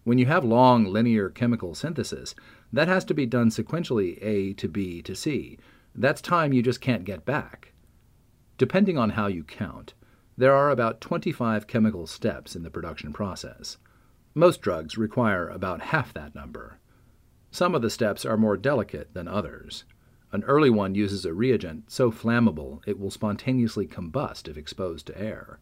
When 0.04 0.18
you 0.18 0.26
have 0.28 0.46
long 0.46 0.86
linear 0.86 1.30
chemical 1.30 1.76
synthesis, 1.76 2.34
that 2.72 2.88
has 2.88 3.04
to 3.06 3.14
be 3.14 3.26
done 3.26 3.50
sequentially 3.50 4.18
A 4.22 4.54
to 4.54 4.70
B 4.70 5.02
to 5.02 5.16
C. 5.16 5.58
That's 5.94 6.22
time 6.22 6.54
you 6.54 6.62
just 6.62 6.80
can't 6.80 7.04
get 7.04 7.26
back. 7.26 7.74
Depending 8.58 8.98
on 8.98 9.12
how 9.12 9.28
you 9.28 9.44
count, 9.44 9.94
there 10.38 10.54
are 10.54 10.70
about 10.70 11.02
25 11.02 11.66
chemical 11.66 12.06
steps 12.06 12.56
in 12.56 12.62
the 12.62 12.70
production 12.70 13.12
process. 13.12 13.78
Most 14.36 14.62
drugs 14.62 14.98
require 14.98 15.50
about 15.50 15.82
half 15.82 16.14
that 16.14 16.36
number. 16.36 16.78
Some 17.50 17.74
of 17.74 17.82
the 17.82 17.90
steps 17.90 18.24
are 18.24 18.38
more 18.38 18.56
delicate 18.56 19.16
than 19.16 19.28
others. 19.28 19.84
An 20.32 20.44
early 20.44 20.70
one 20.70 20.94
uses 20.94 21.26
a 21.26 21.34
reagent 21.34 21.90
so 21.90 22.12
flammable 22.12 22.82
it 22.86 23.00
will 23.00 23.10
spontaneously 23.10 23.88
combust 23.88 24.48
if 24.48 24.58
exposed 24.58 25.08
to 25.08 25.20
air. 25.20 25.60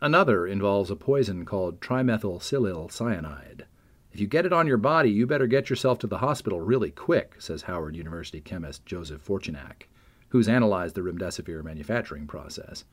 Another 0.00 0.46
involves 0.46 0.90
a 0.90 0.96
poison 0.96 1.44
called 1.44 1.80
trimethylsilyl 1.80 2.90
cyanide. 2.90 3.66
If 4.10 4.20
you 4.20 4.26
get 4.26 4.46
it 4.46 4.52
on 4.54 4.66
your 4.66 4.78
body, 4.78 5.10
you 5.10 5.26
better 5.26 5.46
get 5.46 5.68
yourself 5.68 5.98
to 5.98 6.06
the 6.06 6.18
hospital 6.18 6.62
really 6.62 6.90
quick, 6.90 7.34
says 7.38 7.62
Howard 7.62 7.94
University 7.94 8.40
chemist 8.40 8.86
Joseph 8.86 9.22
Fortunak, 9.22 9.82
who's 10.30 10.48
analyzed 10.48 10.94
the 10.94 11.02
remdesivir 11.02 11.62
manufacturing 11.62 12.26
process. 12.26 12.84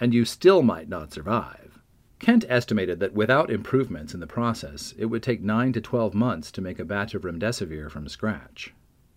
And 0.00 0.14
you 0.14 0.24
still 0.24 0.62
might 0.62 0.88
not 0.88 1.12
survive. 1.12 1.78
Kent 2.18 2.44
estimated 2.48 3.00
that 3.00 3.14
without 3.14 3.50
improvements 3.50 4.14
in 4.14 4.20
the 4.20 4.26
process, 4.26 4.94
it 4.98 5.06
would 5.06 5.22
take 5.22 5.42
9 5.42 5.72
to 5.74 5.80
12 5.80 6.14
months 6.14 6.50
to 6.52 6.60
make 6.60 6.78
a 6.78 6.84
batch 6.84 7.14
of 7.14 7.22
remdesivir 7.22 7.90
from 7.90 8.08
scratch. 8.08 8.74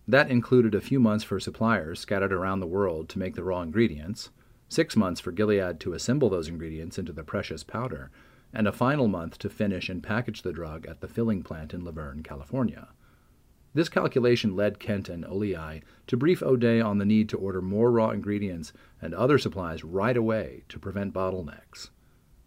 That 0.08 0.30
included 0.30 0.76
a 0.76 0.82
few 0.82 1.00
months 1.00 1.24
for 1.24 1.40
suppliers 1.40 2.00
scattered 2.00 2.34
around 2.34 2.60
the 2.60 2.68
world 2.68 3.10
to 3.10 3.20
make 3.20 3.36
the 3.36 3.44
raw 3.44 3.62
ingredients, 3.62 4.30
six 4.68 4.96
months 4.96 5.22
for 5.22 5.32
Gilead 5.32 5.80
to 5.82 5.94
assemble 5.94 6.30
those 6.30 6.48
ingredients 6.48 6.98
into 6.98 7.14
the 7.14 7.24
precious 7.24 7.64
powder, 7.64 8.12
and 8.54 8.68
a 8.68 8.74
final 8.74 9.08
month 9.08 9.38
to 9.40 9.50
finish 9.50 9.90
and 9.90 10.04
package 10.04 10.42
the 10.42 10.54
drug 10.54 10.86
at 10.86 11.00
the 11.00 11.08
filling 11.08 11.44
plant 11.44 11.74
in 11.74 11.84
La 11.84 11.92
Verne, 11.92 12.24
California. 12.24 12.90
This 13.74 13.90
calculation 13.90 14.56
led 14.56 14.80
Kent 14.80 15.10
and 15.10 15.26
Oliyai 15.26 15.82
to 16.06 16.18
brief 16.18 16.44
O'Day 16.44 16.80
on 16.80 17.00
the 17.00 17.06
need 17.06 17.28
to 17.30 17.38
order 17.38 17.62
more 17.62 17.92
raw 17.92 18.12
ingredients 18.12 18.72
and 19.02 19.14
other 19.14 19.40
supplies 19.40 19.84
right 19.84 20.16
away 20.16 20.64
to 20.70 20.78
prevent 20.78 21.14
bottlenecks. 21.14 21.90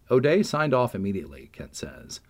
O'Day 0.09 0.41
signed 0.41 0.73
off 0.73 0.95
immediately, 0.95 1.49
Kent 1.51 1.75
says. 1.75 2.21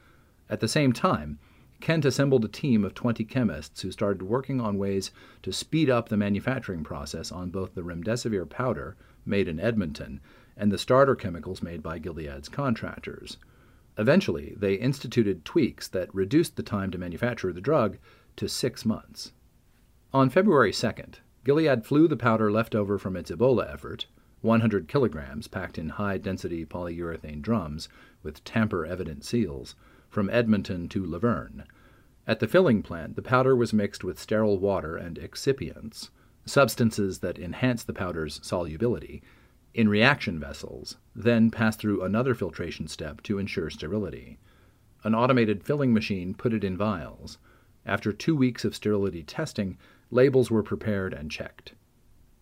At 0.50 0.62
the 0.62 0.68
same 0.68 0.94
time, 0.94 1.38
Kent 1.80 2.06
assembled 2.06 2.44
a 2.44 2.48
team 2.48 2.84
of 2.84 2.96
20 2.96 3.24
chemists 3.25 3.82
who 3.82 3.92
started 3.92 4.24
working 4.24 4.60
on 4.60 4.80
ways 4.80 5.12
to 5.44 5.54
speed 5.54 5.92
up 5.92 6.10
the 6.10 6.18
manufacturing 6.18 6.84
process 6.84 7.32
on 7.32 7.51
both 7.51 7.75
the 7.75 7.84
remdesivir 7.84 8.50
powder, 8.50 8.96
made 9.27 9.48
in 9.48 9.60
Edmonton, 9.60 10.20
and 10.56 10.72
the 10.72 10.77
starter 10.80 11.16
chemicals 11.16 11.62
made 11.62 11.84
by 11.84 12.00
Gilead's 12.00 12.50
contractors. 12.50 13.38
Eventually, 13.96 14.56
they 14.58 14.74
instituted 14.74 15.46
tweaks 15.46 15.88
that 15.88 16.13
reduced 16.16 16.56
the 16.56 16.63
time 16.63 16.89
to 16.89 16.98
manufacture 16.98 17.54
the 17.54 17.62
drug 17.62 17.98
to 18.38 18.48
six 18.48 18.86
months. 18.86 19.34
On 20.13 20.29
February 20.29 20.72
2nd, 20.72 21.15
Gilead 21.44 21.86
flew 21.86 22.08
the 22.08 22.17
powder 22.17 22.51
left 22.51 22.74
over 22.74 22.98
from 22.98 23.15
its 23.15 23.29
Ebola 23.29 23.72
effort, 23.72 24.08
100 24.41 24.88
kilograms 24.88 25.48
packed 25.48 25.77
in 25.77 25.89
high 25.89 26.17
density 26.17 26.65
polyurethane 26.65 27.41
drums 27.41 27.89
with 28.24 28.44
tamper 28.44 28.86
evident 28.86 29.25
seals, 29.25 29.75
from 30.10 30.29
Edmonton 30.29 30.88
to 30.89 31.06
La 31.06 31.20
Verne. 31.20 31.63
At 32.25 32.39
the 32.39 32.48
filling 32.48 32.84
plant, 32.84 33.15
the 33.15 33.22
powder 33.22 33.56
was 33.56 33.74
mixed 33.74 34.03
with 34.03 34.20
sterile 34.20 34.60
water 34.60 34.96
and 34.96 35.17
excipients, 35.17 36.10
substances 36.46 37.20
that 37.20 37.39
enhance 37.39 37.84
the 37.84 37.94
powder's 37.94 38.39
solubility, 38.44 39.22
in 39.74 39.88
reaction 39.88 40.39
vessels, 40.39 40.98
then 41.15 41.51
passed 41.51 41.79
through 41.79 42.01
another 42.01 42.34
filtration 42.34 42.88
step 42.88 43.22
to 43.22 43.38
ensure 43.38 43.70
sterility. 43.70 44.39
An 45.03 45.13
automated 45.13 45.63
filling 45.63 45.94
machine 45.94 46.34
put 46.34 46.53
it 46.53 46.63
in 46.63 46.75
vials. 46.75 47.38
After 47.88 48.12
two 48.12 48.36
weeks 48.36 48.65
of 48.65 48.75
sterility 48.75 49.24
testing, 49.24 49.77
labels 50.12 50.51
were 50.51 50.62
prepared 50.62 51.13
and 51.13 51.32
checked. 51.32 51.74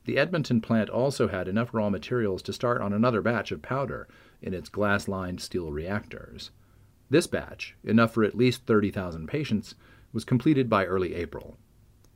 The 0.05 0.17
Edmonton 0.17 0.59
plant 0.59 0.89
also 0.89 1.27
had 1.27 1.47
enough 1.47 1.71
raw 1.71 1.91
materials 1.91 2.41
to 2.43 2.53
start 2.53 2.81
on 2.81 2.93
another 2.93 3.21
batch 3.21 3.51
of 3.51 3.61
powder 3.61 4.07
in 4.41 4.55
its 4.55 4.69
glass 4.69 5.07
lined 5.07 5.39
steel 5.41 5.71
reactors. 5.71 6.49
This 7.11 7.27
batch, 7.27 7.75
enough 7.83 8.13
for 8.13 8.23
at 8.23 8.35
least 8.35 8.65
30,000 8.65 9.27
patients, 9.27 9.75
was 10.11 10.25
completed 10.25 10.67
by 10.67 10.85
early 10.85 11.13
April. 11.13 11.57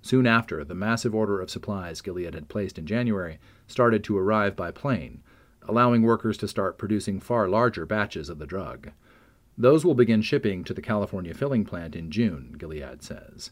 Soon 0.01 0.25
after, 0.25 0.63
the 0.63 0.73
massive 0.73 1.13
order 1.13 1.39
of 1.39 1.51
supplies 1.51 2.01
Gilead 2.01 2.33
had 2.33 2.49
placed 2.49 2.79
in 2.79 2.87
January 2.87 3.37
started 3.67 4.03
to 4.05 4.17
arrive 4.17 4.55
by 4.55 4.71
plane, 4.71 5.21
allowing 5.61 6.01
workers 6.01 6.37
to 6.37 6.47
start 6.47 6.79
producing 6.79 7.19
far 7.19 7.47
larger 7.47 7.85
batches 7.85 8.29
of 8.29 8.39
the 8.39 8.47
drug. 8.47 8.91
Those 9.61 9.83
will 9.83 9.93
begin 9.93 10.21
shipping 10.21 10.63
to 10.63 10.73
the 10.73 10.81
California 10.81 11.33
filling 11.33 11.65
plant 11.65 11.93
in 11.93 12.11
June, 12.11 12.55
Gilead 12.57 13.03
says. 13.03 13.51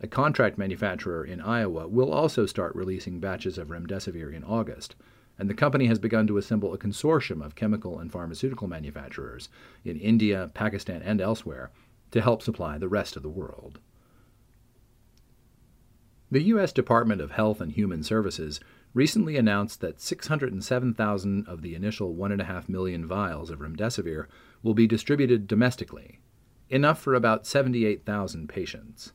A 0.00 0.06
contract 0.06 0.56
manufacturer 0.56 1.22
in 1.22 1.42
Iowa 1.42 1.86
will 1.86 2.10
also 2.10 2.46
start 2.46 2.74
releasing 2.74 3.20
batches 3.20 3.58
of 3.58 3.68
remdesivir 3.68 4.32
in 4.32 4.44
August, 4.44 4.96
and 5.38 5.50
the 5.50 5.54
company 5.54 5.88
has 5.88 5.98
begun 5.98 6.26
to 6.26 6.38
assemble 6.38 6.72
a 6.72 6.78
consortium 6.78 7.44
of 7.44 7.54
chemical 7.54 7.98
and 7.98 8.10
pharmaceutical 8.10 8.66
manufacturers 8.66 9.50
in 9.84 10.00
India, 10.00 10.50
Pakistan, 10.54 11.02
and 11.02 11.20
elsewhere 11.20 11.70
to 12.12 12.22
help 12.22 12.40
supply 12.40 12.78
the 12.78 12.88
rest 12.88 13.14
of 13.14 13.22
the 13.22 13.28
world. 13.28 13.78
The 16.30 16.44
U.S. 16.44 16.72
Department 16.72 17.20
of 17.20 17.32
Health 17.32 17.60
and 17.60 17.72
Human 17.72 18.02
Services 18.02 18.58
recently 18.94 19.36
announced 19.36 19.80
that 19.80 20.00
607,000 20.00 21.46
of 21.48 21.62
the 21.62 21.74
initial 21.74 22.14
1.5 22.14 22.68
million 22.68 23.06
vials 23.06 23.50
of 23.50 23.60
remdesivir 23.60 24.26
will 24.62 24.74
be 24.74 24.86
distributed 24.86 25.46
domestically, 25.46 26.20
enough 26.68 27.00
for 27.00 27.14
about 27.14 27.46
78,000 27.46 28.48
patients. 28.48 29.12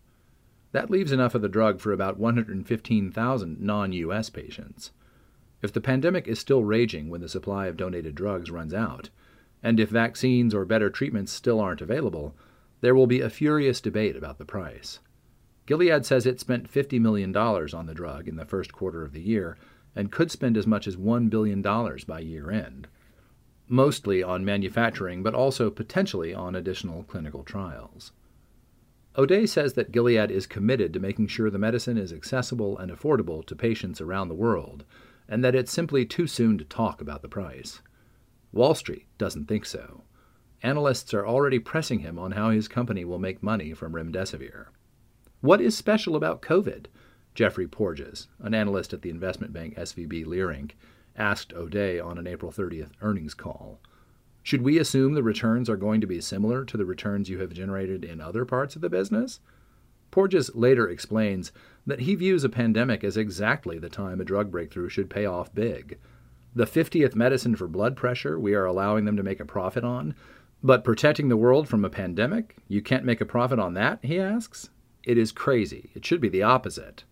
That 0.71 0.89
leaves 0.89 1.11
enough 1.11 1.35
of 1.35 1.41
the 1.41 1.49
drug 1.49 1.79
for 1.79 1.93
about 1.93 2.17
115,000 2.17 3.59
non 3.59 3.93
U.S. 3.93 4.29
patients. 4.29 4.91
If 5.61 5.73
the 5.73 5.81
pandemic 5.81 6.27
is 6.27 6.39
still 6.39 6.63
raging 6.63 7.09
when 7.09 7.21
the 7.21 7.29
supply 7.29 7.67
of 7.67 7.77
donated 7.77 8.15
drugs 8.15 8.51
runs 8.51 8.73
out, 8.73 9.09
and 9.63 9.79
if 9.79 9.89
vaccines 9.89 10.53
or 10.53 10.65
better 10.65 10.89
treatments 10.89 11.31
still 11.31 11.59
aren't 11.59 11.81
available, 11.81 12.35
there 12.81 12.93
will 12.93 13.07
be 13.07 13.21
a 13.21 13.29
furious 13.29 13.81
debate 13.81 14.15
about 14.15 14.37
the 14.37 14.45
price. 14.45 14.99
Gilead 15.67 16.05
says 16.05 16.25
it 16.25 16.39
spent 16.39 16.71
$50 16.71 16.99
million 17.01 17.35
on 17.35 17.85
the 17.85 17.93
drug 17.93 18.29
in 18.29 18.37
the 18.37 18.45
first 18.45 18.71
quarter 18.71 19.03
of 19.03 19.11
the 19.11 19.21
year 19.21 19.57
and 19.93 20.11
could 20.11 20.31
spend 20.31 20.55
as 20.55 20.65
much 20.65 20.87
as 20.87 20.95
$1 20.95 21.29
billion 21.29 21.61
by 21.61 22.19
year 22.21 22.49
end, 22.49 22.87
mostly 23.67 24.23
on 24.23 24.45
manufacturing, 24.45 25.21
but 25.21 25.35
also 25.35 25.69
potentially 25.69 26.33
on 26.33 26.55
additional 26.55 27.03
clinical 27.03 27.43
trials. 27.43 28.13
O'Day 29.17 29.45
says 29.45 29.73
that 29.73 29.91
Gilead 29.91 30.31
is 30.31 30.47
committed 30.47 30.93
to 30.93 31.01
making 31.01 31.27
sure 31.27 31.49
the 31.49 31.57
medicine 31.57 31.97
is 31.97 32.13
accessible 32.13 32.77
and 32.77 32.89
affordable 32.89 33.45
to 33.45 33.55
patients 33.55 33.99
around 33.99 34.29
the 34.29 34.35
world, 34.35 34.85
and 35.27 35.43
that 35.43 35.55
it's 35.55 35.71
simply 35.71 36.05
too 36.05 36.27
soon 36.27 36.57
to 36.59 36.63
talk 36.63 37.01
about 37.01 37.21
the 37.21 37.27
price. 37.27 37.81
Wall 38.53 38.73
Street 38.73 39.07
doesn't 39.17 39.49
think 39.49 39.65
so. 39.65 40.03
Analysts 40.63 41.13
are 41.13 41.27
already 41.27 41.59
pressing 41.59 41.99
him 41.99 42.17
on 42.17 42.31
how 42.31 42.51
his 42.51 42.69
company 42.69 43.03
will 43.03 43.19
make 43.19 43.43
money 43.43 43.73
from 43.73 43.91
remdesivir. 43.91 44.67
What 45.41 45.61
is 45.61 45.77
special 45.77 46.15
about 46.15 46.41
COVID? 46.41 46.87
Jeffrey 47.35 47.67
Porges, 47.67 48.27
an 48.39 48.55
analyst 48.55 48.91
at 48.91 49.03
the 49.03 49.11
investment 49.11 49.53
bank 49.53 49.75
SVB 49.75 50.25
Leerink, 50.25 50.71
asked 51.15 51.53
O'Day 51.53 51.99
on 51.99 52.17
an 52.17 52.25
April 52.25 52.51
30th 52.51 52.89
earnings 53.01 53.35
call. 53.35 53.79
Should 54.41 54.63
we 54.63 54.79
assume 54.79 55.13
the 55.13 55.21
returns 55.21 55.69
are 55.69 55.77
going 55.77 56.01
to 56.01 56.07
be 56.07 56.21
similar 56.21 56.65
to 56.65 56.75
the 56.75 56.85
returns 56.85 57.29
you 57.29 57.39
have 57.39 57.53
generated 57.53 58.03
in 58.03 58.19
other 58.19 58.45
parts 58.45 58.75
of 58.75 58.81
the 58.81 58.89
business? 58.89 59.39
Porges 60.09 60.55
later 60.55 60.89
explains 60.89 61.51
that 61.85 61.99
he 61.99 62.15
views 62.15 62.43
a 62.43 62.49
pandemic 62.49 63.03
as 63.03 63.15
exactly 63.15 63.77
the 63.77 63.89
time 63.89 64.19
a 64.19 64.25
drug 64.25 64.49
breakthrough 64.49 64.89
should 64.89 65.07
pay 65.09 65.27
off 65.27 65.53
big. 65.53 65.99
The 66.55 66.65
50th 66.65 67.13
medicine 67.13 67.55
for 67.55 67.67
blood 67.67 67.95
pressure 67.95 68.39
we 68.39 68.55
are 68.55 68.65
allowing 68.65 69.05
them 69.05 69.17
to 69.17 69.23
make 69.23 69.39
a 69.39 69.45
profit 69.45 69.83
on, 69.83 70.15
but 70.63 70.83
protecting 70.83 71.29
the 71.29 71.37
world 71.37 71.67
from 71.67 71.85
a 71.85 71.91
pandemic, 71.91 72.55
you 72.67 72.81
can't 72.81 73.05
make 73.05 73.21
a 73.21 73.25
profit 73.25 73.59
on 73.59 73.75
that, 73.75 73.99
he 74.01 74.19
asks? 74.19 74.71
It 75.07 75.17
is 75.17 75.31
crazy. 75.31 75.89
It 75.95 76.05
should 76.05 76.19
be 76.19 76.27
the 76.27 76.43
opposite. 76.43 77.05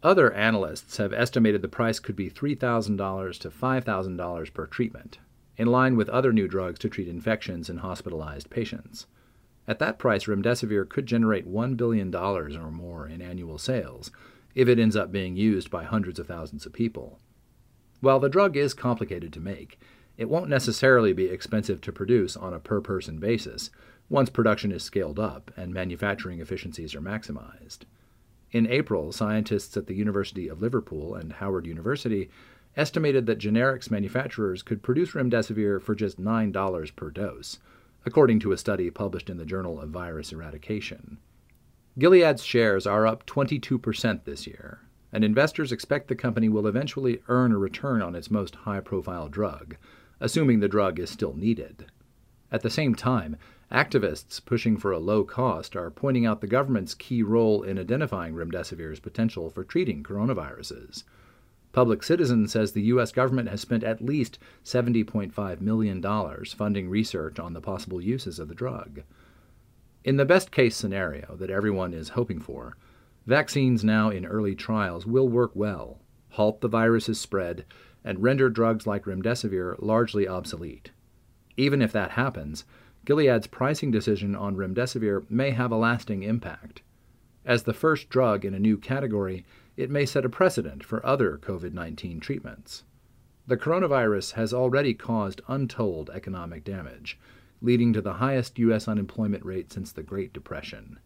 Other 0.00 0.32
analysts 0.32 0.98
have 0.98 1.12
estimated 1.12 1.60
the 1.60 1.66
price 1.66 1.98
could 1.98 2.14
be 2.14 2.30
$3,000 2.30 3.38
to 3.40 3.50
$5,000 3.50 4.54
per 4.54 4.66
treatment, 4.66 5.18
in 5.56 5.66
line 5.66 5.96
with 5.96 6.08
other 6.08 6.32
new 6.32 6.46
drugs 6.46 6.78
to 6.78 6.88
treat 6.88 7.08
infections 7.08 7.68
in 7.68 7.78
hospitalized 7.78 8.48
patients. 8.48 9.08
At 9.66 9.80
that 9.80 9.98
price, 9.98 10.26
remdesivir 10.26 10.88
could 10.88 11.06
generate 11.06 11.52
$1 11.52 11.76
billion 11.76 12.14
or 12.14 12.70
more 12.70 13.08
in 13.08 13.20
annual 13.20 13.58
sales 13.58 14.12
if 14.54 14.68
it 14.68 14.78
ends 14.78 14.94
up 14.94 15.10
being 15.10 15.34
used 15.36 15.68
by 15.68 15.82
hundreds 15.82 16.20
of 16.20 16.28
thousands 16.28 16.64
of 16.64 16.72
people. 16.72 17.18
While 18.00 18.20
the 18.20 18.28
drug 18.28 18.56
is 18.56 18.72
complicated 18.72 19.32
to 19.32 19.40
make, 19.40 19.80
it 20.16 20.28
won't 20.28 20.48
necessarily 20.48 21.12
be 21.12 21.24
expensive 21.24 21.80
to 21.80 21.92
produce 21.92 22.36
on 22.36 22.54
a 22.54 22.60
per 22.60 22.80
person 22.80 23.18
basis 23.18 23.70
once 24.08 24.30
production 24.30 24.72
is 24.72 24.82
scaled 24.82 25.18
up 25.18 25.50
and 25.56 25.72
manufacturing 25.72 26.40
efficiencies 26.40 26.94
are 26.94 27.00
maximized. 27.00 27.80
In 28.52 28.66
April, 28.68 29.12
scientists 29.12 29.76
at 29.76 29.86
the 29.86 29.94
University 29.94 30.48
of 30.48 30.62
Liverpool 30.62 31.14
and 31.14 31.32
Howard 31.34 31.66
University 31.66 32.30
estimated 32.76 33.26
that 33.26 33.38
generics 33.38 33.90
manufacturers 33.90 34.62
could 34.62 34.82
produce 34.82 35.12
remdesivir 35.12 35.82
for 35.82 35.94
just 35.94 36.20
$9 36.20 36.96
per 36.96 37.10
dose, 37.10 37.58
according 38.04 38.38
to 38.40 38.52
a 38.52 38.58
study 38.58 38.90
published 38.90 39.28
in 39.30 39.38
the 39.38 39.46
Journal 39.46 39.80
of 39.80 39.90
Virus 39.90 40.32
Eradication. 40.32 41.18
Gilead's 41.98 42.44
shares 42.44 42.86
are 42.86 43.06
up 43.06 43.26
22% 43.26 44.24
this 44.24 44.46
year, 44.46 44.80
and 45.12 45.24
investors 45.24 45.72
expect 45.72 46.08
the 46.08 46.14
company 46.14 46.48
will 46.48 46.66
eventually 46.66 47.22
earn 47.28 47.52
a 47.52 47.58
return 47.58 48.02
on 48.02 48.14
its 48.14 48.30
most 48.30 48.54
high 48.54 48.80
profile 48.80 49.28
drug, 49.28 49.76
assuming 50.20 50.60
the 50.60 50.68
drug 50.68 50.98
is 50.98 51.10
still 51.10 51.34
needed. 51.34 51.86
At 52.52 52.62
the 52.62 52.70
same 52.70 52.94
time, 52.94 53.36
activists 53.70 54.44
pushing 54.44 54.76
for 54.76 54.92
a 54.92 54.98
low 54.98 55.24
cost 55.24 55.74
are 55.74 55.90
pointing 55.90 56.24
out 56.24 56.40
the 56.40 56.46
government's 56.46 56.94
key 56.94 57.22
role 57.22 57.62
in 57.62 57.78
identifying 57.78 58.34
remdesivir's 58.34 59.00
potential 59.00 59.50
for 59.50 59.64
treating 59.64 60.02
coronaviruses. 60.02 61.04
Public 61.72 62.02
Citizen 62.02 62.48
says 62.48 62.72
the 62.72 62.82
U.S. 62.82 63.12
government 63.12 63.50
has 63.50 63.60
spent 63.60 63.84
at 63.84 64.00
least 64.00 64.38
$70.5 64.64 65.60
million 65.60 66.02
funding 66.56 66.88
research 66.88 67.38
on 67.38 67.52
the 67.52 67.60
possible 67.60 68.00
uses 68.00 68.38
of 68.38 68.48
the 68.48 68.54
drug. 68.54 69.02
In 70.02 70.16
the 70.16 70.24
best 70.24 70.52
case 70.52 70.76
scenario 70.76 71.36
that 71.36 71.50
everyone 71.50 71.92
is 71.92 72.10
hoping 72.10 72.40
for, 72.40 72.76
vaccines 73.26 73.84
now 73.84 74.08
in 74.08 74.24
early 74.24 74.54
trials 74.54 75.04
will 75.04 75.28
work 75.28 75.50
well, 75.54 75.98
halt 76.30 76.60
the 76.60 76.68
virus's 76.68 77.20
spread, 77.20 77.66
and 78.04 78.22
render 78.22 78.48
drugs 78.48 78.86
like 78.86 79.04
remdesivir 79.04 79.74
largely 79.78 80.26
obsolete. 80.26 80.92
Even 81.56 81.82
if 81.82 81.92
that 81.92 82.12
happens, 82.12 82.64
Gilead's 83.06 83.46
pricing 83.46 83.92
decision 83.92 84.34
on 84.34 84.56
remdesivir 84.56 85.30
may 85.30 85.52
have 85.52 85.70
a 85.70 85.76
lasting 85.76 86.24
impact. 86.24 86.82
As 87.44 87.62
the 87.62 87.72
first 87.72 88.08
drug 88.08 88.44
in 88.44 88.52
a 88.52 88.58
new 88.58 88.76
category, 88.76 89.46
it 89.76 89.90
may 89.90 90.04
set 90.04 90.24
a 90.24 90.28
precedent 90.28 90.82
for 90.82 91.06
other 91.06 91.38
COVID 91.38 91.72
19 91.72 92.18
treatments. 92.18 92.82
The 93.46 93.56
coronavirus 93.56 94.32
has 94.32 94.52
already 94.52 94.92
caused 94.92 95.40
untold 95.46 96.10
economic 96.10 96.64
damage, 96.64 97.16
leading 97.62 97.92
to 97.92 98.02
the 98.02 98.14
highest 98.14 98.58
U.S. 98.58 98.88
unemployment 98.88 99.44
rate 99.44 99.72
since 99.72 99.92
the 99.92 100.02
Great 100.02 100.32
Depression. 100.32 100.98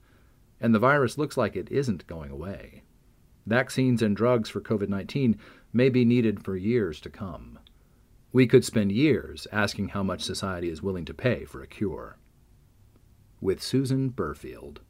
And 0.58 0.74
the 0.74 0.78
virus 0.78 1.18
looks 1.18 1.36
like 1.36 1.54
it 1.54 1.70
isn't 1.70 2.06
going 2.06 2.30
away. 2.30 2.82
Vaccines 3.44 4.00
and 4.00 4.16
drugs 4.16 4.48
for 4.48 4.62
COVID 4.62 4.88
19 4.88 5.38
may 5.74 5.90
be 5.90 6.06
needed 6.06 6.42
for 6.42 6.56
years 6.56 6.98
to 7.00 7.10
come. 7.10 7.58
We 8.32 8.46
could 8.46 8.64
spend 8.64 8.92
years 8.92 9.48
asking 9.50 9.88
how 9.88 10.04
much 10.04 10.22
society 10.22 10.70
is 10.70 10.80
willing 10.80 11.04
to 11.06 11.14
pay 11.14 11.44
for 11.44 11.62
a 11.62 11.66
cure. 11.66 12.16
With 13.40 13.60
Susan 13.60 14.10
Berfield. 14.10 14.80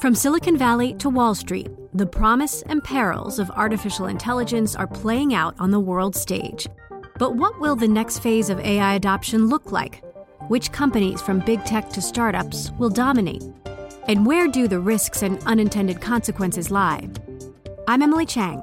From 0.00 0.14
Silicon 0.14 0.56
Valley 0.56 0.94
to 0.94 1.10
Wall 1.10 1.34
Street, 1.34 1.68
the 1.92 2.06
promise 2.06 2.62
and 2.62 2.84
perils 2.84 3.40
of 3.40 3.50
artificial 3.50 4.06
intelligence 4.06 4.76
are 4.76 4.86
playing 4.86 5.34
out 5.34 5.56
on 5.58 5.72
the 5.72 5.80
world 5.80 6.14
stage. 6.14 6.68
But 7.18 7.34
what 7.34 7.58
will 7.58 7.74
the 7.74 7.88
next 7.88 8.20
phase 8.20 8.48
of 8.48 8.60
AI 8.60 8.94
adoption 8.94 9.48
look 9.48 9.72
like? 9.72 10.04
Which 10.46 10.70
companies, 10.70 11.20
from 11.20 11.40
big 11.40 11.64
tech 11.64 11.88
to 11.90 12.00
startups, 12.00 12.70
will 12.78 12.90
dominate? 12.90 13.42
And 14.06 14.24
where 14.24 14.46
do 14.46 14.68
the 14.68 14.78
risks 14.78 15.22
and 15.22 15.42
unintended 15.46 16.00
consequences 16.00 16.70
lie? 16.70 17.08
I'm 17.88 18.02
Emily 18.02 18.26
Chang. 18.26 18.62